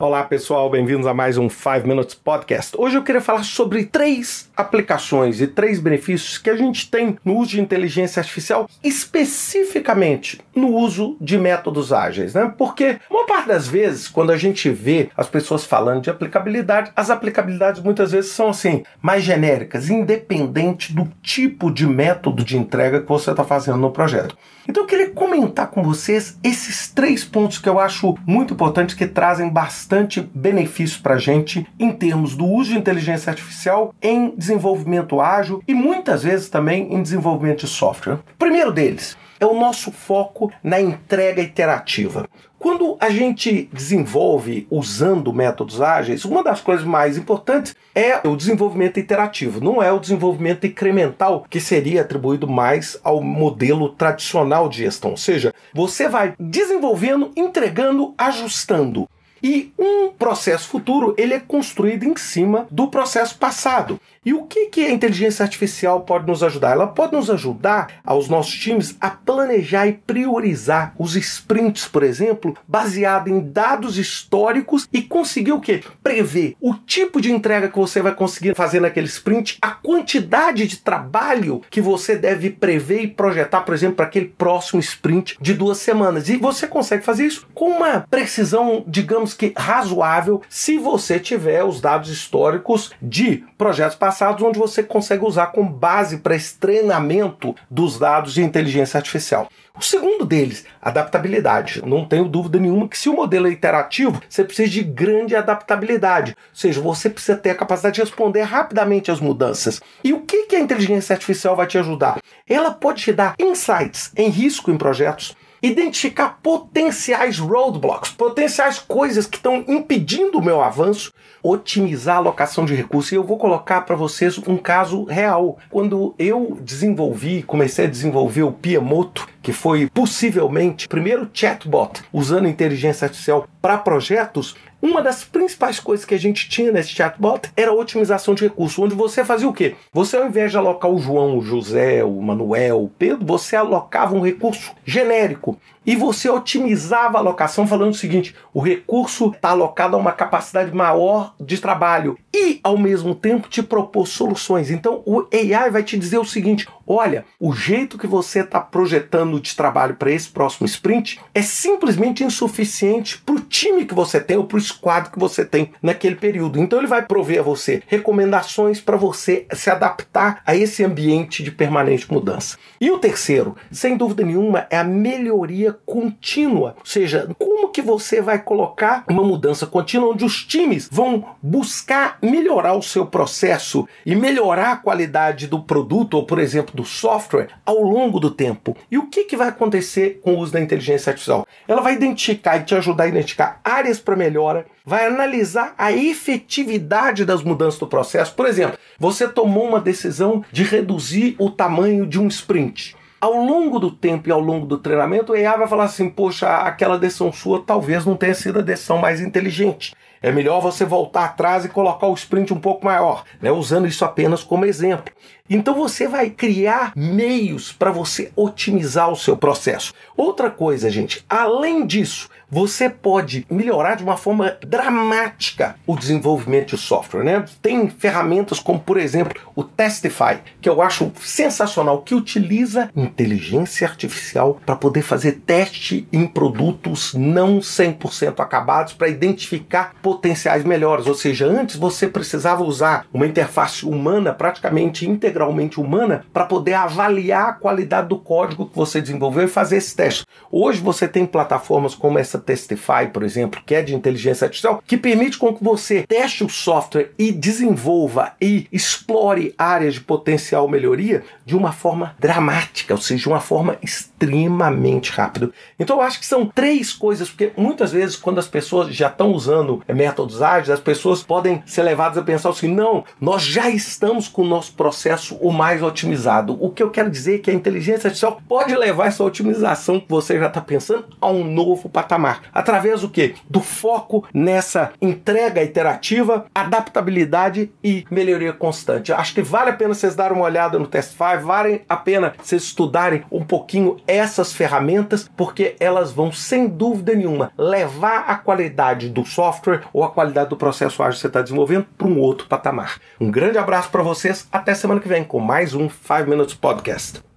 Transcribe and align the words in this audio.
Olá 0.00 0.24
pessoal, 0.24 0.70
bem-vindos 0.70 1.06
a 1.06 1.12
mais 1.12 1.36
um 1.36 1.50
5 1.50 1.86
Minutes 1.86 2.14
Podcast. 2.14 2.74
Hoje 2.78 2.96
eu 2.96 3.02
queria 3.02 3.20
falar 3.20 3.44
sobre 3.44 3.84
três 3.84 4.50
aplicações 4.56 5.42
e 5.42 5.46
três 5.46 5.78
benefícios 5.78 6.38
que 6.38 6.48
a 6.48 6.56
gente 6.56 6.90
tem 6.90 7.18
no 7.22 7.36
uso 7.36 7.50
de 7.50 7.60
inteligência 7.60 8.18
artificial, 8.18 8.66
especificamente 8.82 10.40
no 10.56 10.68
uso 10.68 11.18
de 11.20 11.36
métodos 11.36 11.92
ágeis, 11.92 12.32
né? 12.32 12.50
Porque 12.56 12.98
uma 13.10 13.26
parte 13.26 13.48
das 13.48 13.68
vezes, 13.68 14.08
quando 14.08 14.32
a 14.32 14.38
gente 14.38 14.70
vê 14.70 15.10
as 15.14 15.28
pessoas 15.28 15.66
falando 15.66 16.00
de 16.00 16.08
aplicabilidade, 16.08 16.92
as 16.96 17.10
aplicabilidades 17.10 17.82
muitas 17.82 18.10
vezes 18.10 18.32
são 18.32 18.48
assim, 18.48 18.82
mais 19.02 19.22
genéricas, 19.22 19.90
independente 19.90 20.94
do 20.94 21.06
tipo 21.20 21.70
de 21.70 21.86
método 21.86 22.42
de 22.42 22.56
entrega 22.56 23.02
que 23.02 23.08
você 23.08 23.32
está 23.32 23.44
fazendo 23.44 23.76
no 23.76 23.90
projeto. 23.90 24.34
Então 24.66 24.84
eu 24.84 24.86
queria 24.86 25.10
comentar 25.10 25.66
com 25.66 25.82
vocês 25.82 26.38
esses 26.42 26.88
três 26.88 27.22
pontos 27.22 27.58
que 27.58 27.68
eu 27.68 27.78
acho 27.78 28.14
muito 28.26 28.54
importantes 28.54 28.94
que 28.94 29.06
trazem 29.06 29.50
bastante 29.50 29.89
benefício 30.34 31.02
para 31.02 31.14
a 31.14 31.18
gente 31.18 31.66
em 31.78 31.92
termos 31.92 32.36
do 32.36 32.46
uso 32.46 32.72
de 32.72 32.78
inteligência 32.78 33.30
artificial 33.30 33.94
em 34.00 34.34
desenvolvimento 34.36 35.20
ágil 35.20 35.62
e 35.66 35.74
muitas 35.74 36.22
vezes 36.22 36.48
também 36.48 36.92
em 36.92 37.02
desenvolvimento 37.02 37.60
de 37.60 37.68
software. 37.68 38.18
Primeiro 38.38 38.72
deles 38.72 39.16
é 39.40 39.46
o 39.46 39.58
nosso 39.58 39.90
foco 39.90 40.52
na 40.62 40.80
entrega 40.80 41.40
iterativa. 41.40 42.28
Quando 42.58 42.98
a 43.00 43.08
gente 43.08 43.70
desenvolve 43.72 44.66
usando 44.70 45.32
métodos 45.32 45.80
ágeis, 45.80 46.26
uma 46.26 46.44
das 46.44 46.60
coisas 46.60 46.84
mais 46.84 47.16
importantes 47.16 47.74
é 47.94 48.20
o 48.28 48.36
desenvolvimento 48.36 49.00
iterativo, 49.00 49.64
não 49.64 49.82
é 49.82 49.90
o 49.90 49.98
desenvolvimento 49.98 50.66
incremental 50.66 51.46
que 51.48 51.58
seria 51.58 52.02
atribuído 52.02 52.46
mais 52.46 53.00
ao 53.02 53.22
modelo 53.22 53.88
tradicional 53.88 54.68
de 54.68 54.78
gestão. 54.78 55.12
Ou 55.12 55.16
seja, 55.16 55.54
você 55.72 56.06
vai 56.06 56.34
desenvolvendo, 56.38 57.30
entregando, 57.34 58.14
ajustando. 58.18 59.08
E 59.42 59.72
um 59.78 60.10
processo 60.10 60.68
futuro 60.68 61.14
ele 61.16 61.34
é 61.34 61.40
construído 61.40 62.04
em 62.04 62.16
cima 62.16 62.66
do 62.70 62.88
processo 62.88 63.38
passado. 63.38 64.00
E 64.22 64.34
o 64.34 64.42
que, 64.42 64.66
que 64.66 64.84
a 64.84 64.90
inteligência 64.90 65.42
artificial 65.42 66.02
pode 66.02 66.26
nos 66.26 66.42
ajudar? 66.42 66.72
Ela 66.72 66.86
pode 66.86 67.14
nos 67.14 67.30
ajudar 67.30 68.00
aos 68.04 68.28
nossos 68.28 68.52
times 68.52 68.94
a 69.00 69.08
planejar 69.08 69.86
e 69.86 69.94
priorizar 69.94 70.94
os 70.98 71.16
sprints, 71.16 71.88
por 71.88 72.02
exemplo, 72.02 72.54
baseado 72.68 73.28
em 73.28 73.40
dados 73.40 73.96
históricos 73.96 74.86
e 74.92 75.00
conseguir 75.00 75.52
o 75.52 75.60
quê? 75.60 75.82
Prever 76.02 76.54
o 76.60 76.74
tipo 76.74 77.18
de 77.18 77.32
entrega 77.32 77.70
que 77.70 77.78
você 77.78 78.02
vai 78.02 78.14
conseguir 78.14 78.54
fazer 78.54 78.80
naquele 78.80 79.06
sprint, 79.06 79.56
a 79.62 79.70
quantidade 79.70 80.66
de 80.66 80.76
trabalho 80.76 81.62
que 81.70 81.80
você 81.80 82.14
deve 82.14 82.50
prever 82.50 83.02
e 83.02 83.08
projetar, 83.08 83.62
por 83.62 83.74
exemplo, 83.74 83.96
para 83.96 84.04
aquele 84.04 84.26
próximo 84.26 84.80
sprint 84.80 85.38
de 85.40 85.54
duas 85.54 85.78
semanas. 85.78 86.28
E 86.28 86.36
você 86.36 86.66
consegue 86.66 87.02
fazer 87.02 87.24
isso 87.24 87.48
com 87.54 87.70
uma 87.70 88.00
precisão, 88.10 88.84
digamos 88.86 89.29
que 89.34 89.52
razoável, 89.56 90.42
se 90.48 90.78
você 90.78 91.18
tiver 91.18 91.64
os 91.64 91.80
dados 91.80 92.10
históricos 92.10 92.92
de 93.00 93.44
projetos 93.56 93.96
passados 93.96 94.42
onde 94.42 94.58
você 94.58 94.82
consegue 94.82 95.24
usar 95.24 95.48
como 95.48 95.70
base 95.70 96.18
para 96.18 96.36
esse 96.36 96.58
treinamento 96.58 97.54
dos 97.70 97.98
dados 97.98 98.34
de 98.34 98.42
inteligência 98.42 98.98
artificial. 98.98 99.48
O 99.78 99.82
segundo 99.82 100.26
deles, 100.26 100.66
adaptabilidade. 100.82 101.80
Não 101.86 102.04
tenho 102.04 102.28
dúvida 102.28 102.58
nenhuma 102.58 102.88
que 102.88 102.98
se 102.98 103.08
o 103.08 103.14
modelo 103.14 103.46
é 103.46 103.50
iterativo, 103.50 104.20
você 104.28 104.44
precisa 104.44 104.68
de 104.68 104.82
grande 104.82 105.34
adaptabilidade. 105.34 106.32
Ou 106.32 106.54
seja, 106.54 106.80
você 106.80 107.08
precisa 107.08 107.38
ter 107.38 107.50
a 107.50 107.54
capacidade 107.54 107.94
de 107.94 108.00
responder 108.02 108.42
rapidamente 108.42 109.10
às 109.10 109.20
mudanças. 109.20 109.80
E 110.04 110.12
o 110.12 110.20
que 110.20 110.56
a 110.56 110.60
inteligência 110.60 111.14
artificial 111.14 111.56
vai 111.56 111.66
te 111.66 111.78
ajudar? 111.78 112.18
Ela 112.46 112.72
pode 112.72 113.02
te 113.02 113.12
dar 113.12 113.34
insights 113.38 114.12
em 114.16 114.28
risco 114.28 114.70
em 114.70 114.76
projetos, 114.76 115.36
identificar 115.62 116.38
potenciais 116.42 117.38
roadblocks, 117.38 118.10
potenciais 118.10 118.78
coisas 118.78 119.26
que 119.26 119.36
estão 119.36 119.64
impedindo 119.68 120.38
o 120.38 120.44
meu 120.44 120.60
avanço, 120.62 121.12
otimizar 121.42 122.16
a 122.16 122.18
alocação 122.18 122.64
de 122.64 122.74
recursos. 122.74 123.12
E 123.12 123.14
eu 123.14 123.24
vou 123.24 123.38
colocar 123.38 123.82
para 123.82 123.96
vocês 123.96 124.38
um 124.46 124.56
caso 124.56 125.04
real. 125.04 125.58
Quando 125.70 126.14
eu 126.18 126.58
desenvolvi, 126.60 127.42
comecei 127.42 127.86
a 127.86 127.90
desenvolver 127.90 128.42
o 128.42 128.52
Piemoto, 128.52 129.28
que 129.42 129.52
foi 129.52 129.88
possivelmente 129.88 130.86
o 130.86 130.88
primeiro 130.88 131.28
chatbot 131.32 132.02
usando 132.12 132.48
inteligência 132.48 133.06
artificial 133.06 133.46
para 133.60 133.78
projetos, 133.78 134.54
uma 134.82 135.02
das 135.02 135.22
principais 135.22 135.78
coisas 135.78 136.06
que 136.06 136.14
a 136.14 136.18
gente 136.18 136.48
tinha 136.48 136.72
nesse 136.72 136.90
chatbot 136.90 137.50
era 137.54 137.70
a 137.70 137.74
otimização 137.74 138.34
de 138.34 138.44
recursos, 138.44 138.78
onde 138.78 138.94
você 138.94 139.22
fazia 139.22 139.46
o 139.46 139.52
quê? 139.52 139.76
Você, 139.92 140.16
ao 140.16 140.26
invés 140.26 140.50
de 140.50 140.56
alocar 140.56 140.90
o 140.90 140.98
João, 140.98 141.36
o 141.36 141.42
José, 141.42 142.02
o 142.02 142.20
Manuel, 142.22 142.84
o 142.84 142.88
Pedro, 142.88 143.26
você 143.26 143.56
alocava 143.56 144.14
um 144.14 144.24
recurso 144.24 144.72
genérico 144.84 145.58
e 145.84 145.96
você 145.96 146.30
otimizava 146.30 147.18
a 147.18 147.20
alocação 147.20 147.66
falando 147.66 147.90
o 147.90 147.96
seguinte: 147.96 148.34
o 148.54 148.60
recurso 148.60 149.30
está 149.34 149.50
alocado 149.50 149.96
a 149.96 149.98
uma 149.98 150.12
capacidade 150.12 150.74
maior 150.74 151.34
de 151.38 151.58
trabalho 151.58 152.18
e, 152.34 152.60
ao 152.62 152.78
mesmo 152.78 153.14
tempo, 153.14 153.48
te 153.48 153.62
propor 153.62 154.06
soluções. 154.06 154.70
Então, 154.70 155.02
o 155.04 155.26
AI 155.32 155.70
vai 155.70 155.82
te 155.82 155.98
dizer 155.98 156.18
o 156.18 156.24
seguinte: 156.24 156.66
olha, 156.92 157.24
o 157.38 157.52
jeito 157.52 157.96
que 157.96 158.06
você 158.06 158.40
está 158.40 158.60
projetando 158.60 159.40
de 159.40 159.54
trabalho 159.54 159.94
para 159.94 160.10
esse 160.10 160.28
próximo 160.28 160.66
sprint 160.66 161.20
é 161.34 161.42
simplesmente 161.42 162.24
insuficiente 162.24 163.18
para 163.18 163.34
o 163.34 163.40
time 163.40 163.84
que 163.84 163.94
você 163.94 164.20
tem 164.20 164.36
ou 164.36 164.44
para 164.44 164.58
o 164.58 164.60
squad 164.60 165.10
que 165.10 165.18
você 165.18 165.44
tem 165.44 165.70
naquele 165.82 166.16
período. 166.16 166.58
Então, 166.58 166.78
ele 166.78 166.88
vai 166.88 167.02
prover 167.02 167.40
a 167.40 167.42
você 167.42 167.82
recomendações 167.86 168.80
para 168.80 168.96
você 168.96 169.46
se 169.52 169.70
adaptar 169.70 170.42
a 170.44 170.56
esse 170.56 170.84
ambiente 170.84 171.42
de 171.42 171.50
permanente 171.50 172.10
mudança. 172.12 172.58
E 172.80 172.90
o 172.90 172.98
terceiro, 172.98 173.56
sem 173.70 173.96
dúvida 173.96 174.24
nenhuma, 174.24 174.66
é 174.70 174.76
a 174.76 174.84
melhoria 174.84 175.72
contínua. 175.84 176.74
Ou 176.78 176.86
seja, 176.86 177.28
como 177.38 177.68
que 177.68 177.82
você 177.82 178.20
vai 178.20 178.38
colocar 178.38 179.04
uma 179.08 179.22
mudança 179.22 179.66
contínua 179.66 180.10
onde 180.10 180.24
os 180.24 180.44
times 180.44 180.88
vão 180.90 181.24
buscar 181.42 182.18
melhorar 182.22 182.74
o 182.74 182.82
seu 182.82 183.06
processo 183.06 183.86
e 184.04 184.16
melhorar 184.16 184.72
a 184.72 184.76
qualidade 184.76 185.46
do 185.46 185.60
produto 185.60 186.14
ou, 186.14 186.24
por 186.24 186.38
exemplo, 186.38 186.79
do 186.80 186.86
software 186.86 187.48
ao 187.64 187.82
longo 187.82 188.18
do 188.18 188.30
tempo? 188.30 188.74
E 188.90 188.96
o 188.96 189.06
que, 189.06 189.24
que 189.24 189.36
vai 189.36 189.48
acontecer 189.48 190.18
com 190.22 190.32
o 190.34 190.38
uso 190.38 190.52
da 190.52 190.60
inteligência 190.60 191.10
artificial? 191.10 191.46
Ela 191.68 191.82
vai 191.82 191.92
identificar 191.92 192.56
e 192.56 192.64
te 192.64 192.74
ajudar 192.74 193.04
a 193.04 193.08
identificar 193.08 193.60
áreas 193.62 194.00
para 194.00 194.16
melhora, 194.16 194.64
vai 194.84 195.06
analisar 195.06 195.74
a 195.76 195.92
efetividade 195.92 197.26
das 197.26 197.42
mudanças 197.42 197.78
do 197.78 197.86
processo. 197.86 198.34
Por 198.34 198.46
exemplo, 198.46 198.78
você 198.98 199.28
tomou 199.28 199.68
uma 199.68 199.80
decisão 199.80 200.42
de 200.50 200.64
reduzir 200.64 201.36
o 201.38 201.50
tamanho 201.50 202.06
de 202.06 202.18
um 202.18 202.28
sprint. 202.28 202.96
Ao 203.20 203.34
longo 203.34 203.78
do 203.78 203.90
tempo 203.90 204.30
e 204.30 204.32
ao 204.32 204.40
longo 204.40 204.64
do 204.64 204.78
treinamento, 204.78 205.32
o 205.32 205.34
AI 205.34 205.58
vai 205.58 205.68
falar 205.68 205.84
assim: 205.84 206.08
poxa, 206.08 206.48
aquela 206.48 206.98
decisão 206.98 207.30
sua 207.30 207.62
talvez 207.62 208.06
não 208.06 208.16
tenha 208.16 208.34
sido 208.34 208.60
a 208.60 208.62
decisão 208.62 208.96
mais 208.96 209.20
inteligente. 209.20 209.94
É 210.22 210.30
melhor 210.30 210.60
você 210.60 210.84
voltar 210.84 211.24
atrás 211.24 211.64
e 211.64 211.68
colocar 211.68 212.06
o 212.06 212.14
sprint 212.14 212.52
um 212.52 212.60
pouco 212.60 212.84
maior, 212.84 213.24
né? 213.40 213.50
usando 213.50 213.86
isso 213.86 214.04
apenas 214.04 214.42
como 214.42 214.66
exemplo. 214.66 215.12
Então 215.52 215.74
você 215.74 216.06
vai 216.06 216.30
criar 216.30 216.92
meios 216.94 217.72
para 217.72 217.90
você 217.90 218.30
otimizar 218.36 219.10
o 219.10 219.16
seu 219.16 219.36
processo. 219.36 219.92
Outra 220.16 220.48
coisa, 220.48 220.88
gente, 220.88 221.24
além 221.28 221.84
disso, 221.84 222.28
você 222.48 222.88
pode 222.88 223.44
melhorar 223.50 223.96
de 223.96 224.04
uma 224.04 224.16
forma 224.16 224.56
dramática 224.64 225.74
o 225.84 225.96
desenvolvimento 225.96 226.76
de 226.76 226.82
software, 226.82 227.24
né? 227.24 227.44
Tem 227.60 227.88
ferramentas 227.90 228.60
como, 228.60 228.78
por 228.78 228.96
exemplo, 228.96 229.40
o 229.56 229.64
Testify, 229.64 230.38
que 230.60 230.68
eu 230.68 230.80
acho 230.80 231.10
sensacional, 231.20 232.02
que 232.02 232.14
utiliza 232.14 232.88
inteligência 232.94 233.88
artificial 233.88 234.60
para 234.64 234.76
poder 234.76 235.02
fazer 235.02 235.40
teste 235.44 236.06
em 236.12 236.26
produtos 236.26 237.12
não 237.14 237.58
100% 237.58 238.38
acabados 238.38 238.92
para 238.92 239.08
identificar 239.08 239.94
potenciais 240.00 240.64
melhores. 240.64 241.08
Ou 241.08 241.14
seja, 241.14 241.46
antes 241.46 241.74
você 241.74 242.06
precisava 242.06 242.62
usar 242.62 243.06
uma 243.12 243.26
interface 243.26 243.84
humana 243.84 244.32
praticamente 244.32 245.08
integrada 245.08 245.39
integralmente 245.40 245.80
humana 245.80 246.24
para 246.32 246.44
poder 246.44 246.74
avaliar 246.74 247.48
a 247.48 247.52
qualidade 247.52 248.08
do 248.08 248.18
código 248.18 248.66
que 248.66 248.76
você 248.76 249.00
desenvolveu 249.00 249.44
e 249.44 249.48
fazer 249.48 249.78
esse 249.78 249.96
teste. 249.96 250.26
Hoje 250.50 250.80
você 250.80 251.08
tem 251.08 251.24
plataformas 251.24 251.94
como 251.94 252.18
essa 252.18 252.38
Testify, 252.38 253.08
por 253.12 253.22
exemplo, 253.22 253.62
que 253.64 253.74
é 253.74 253.82
de 253.82 253.94
inteligência 253.94 254.44
artificial, 254.44 254.82
que 254.86 254.96
permite 254.96 255.38
com 255.38 255.54
que 255.54 255.64
você 255.64 256.04
teste 256.06 256.44
o 256.44 256.48
software 256.48 257.12
e 257.18 257.32
desenvolva 257.32 258.32
e 258.40 258.66
explore 258.70 259.54
áreas 259.56 259.94
de 259.94 260.00
potencial 260.00 260.68
melhoria 260.68 261.22
de 261.46 261.56
uma 261.56 261.72
forma 261.72 262.14
dramática, 262.18 262.94
ou 262.94 263.00
seja, 263.00 263.22
de 263.22 263.28
uma 263.28 263.40
forma 263.40 263.76
extremamente 263.82 265.10
rápida. 265.12 265.50
Então 265.78 265.96
eu 265.96 266.02
acho 266.02 266.20
que 266.20 266.26
são 266.26 266.46
três 266.46 266.92
coisas, 266.92 267.28
porque 267.28 267.52
muitas 267.56 267.92
vezes 267.92 268.16
quando 268.16 268.38
as 268.38 268.48
pessoas 268.48 268.94
já 268.94 269.08
estão 269.08 269.32
usando 269.32 269.82
métodos 269.88 270.42
ágeis, 270.42 270.70
as 270.70 270.80
pessoas 270.80 271.22
podem 271.22 271.62
ser 271.66 271.82
levadas 271.82 272.18
a 272.18 272.22
pensar 272.22 272.50
assim, 272.50 272.68
não, 272.68 273.04
nós 273.20 273.42
já 273.42 273.70
estamos 273.70 274.28
com 274.28 274.42
o 274.42 274.46
nosso 274.46 274.72
processo 274.74 275.29
o 275.40 275.52
mais 275.52 275.82
otimizado. 275.82 276.56
O 276.60 276.70
que 276.70 276.82
eu 276.82 276.90
quero 276.90 277.10
dizer 277.10 277.36
é 277.36 277.38
que 277.38 277.50
a 277.50 277.54
inteligência 277.54 278.08
artificial 278.08 278.40
pode 278.48 278.74
levar 278.74 279.06
essa 279.06 279.24
otimização 279.24 280.00
que 280.00 280.08
você 280.08 280.38
já 280.38 280.46
está 280.46 280.60
pensando 280.60 281.06
a 281.20 281.28
um 281.28 281.44
novo 281.44 281.88
patamar. 281.88 282.42
Através 282.52 283.02
do 283.02 283.08
que? 283.08 283.34
Do 283.48 283.60
foco 283.60 284.24
nessa 284.32 284.92
entrega 285.00 285.62
iterativa, 285.62 286.46
adaptabilidade 286.54 287.70
e 287.82 288.04
melhoria 288.10 288.52
constante. 288.52 289.12
Acho 289.12 289.34
que 289.34 289.42
vale 289.42 289.70
a 289.70 289.74
pena 289.74 289.94
vocês 289.94 290.14
darem 290.14 290.36
uma 290.36 290.46
olhada 290.46 290.78
no 290.78 290.86
Testify, 290.86 291.36
vale 291.42 291.82
a 291.88 291.96
pena 291.96 292.34
vocês 292.42 292.62
estudarem 292.62 293.22
um 293.30 293.44
pouquinho 293.44 293.96
essas 294.06 294.52
ferramentas, 294.52 295.30
porque 295.36 295.76
elas 295.80 296.12
vão, 296.12 296.32
sem 296.32 296.68
dúvida 296.68 297.14
nenhuma, 297.14 297.52
levar 297.56 298.24
a 298.26 298.36
qualidade 298.36 299.08
do 299.08 299.24
software 299.24 299.82
ou 299.92 300.04
a 300.04 300.10
qualidade 300.10 300.50
do 300.50 300.56
processo 300.56 301.02
ágil 301.02 301.14
que 301.14 301.20
você 301.20 301.26
está 301.26 301.42
desenvolvendo 301.42 301.86
para 301.96 302.06
um 302.06 302.18
outro 302.18 302.46
patamar. 302.46 303.00
Um 303.20 303.30
grande 303.30 303.58
abraço 303.58 303.90
para 303.90 304.02
vocês, 304.02 304.48
até 304.50 304.74
semana 304.74 305.00
que 305.00 305.08
vem 305.20 305.24
com 305.24 305.38
mais 305.38 305.74
um 305.74 305.88
5 305.88 306.28
Minutes 306.28 306.54
Podcast. 306.54 307.29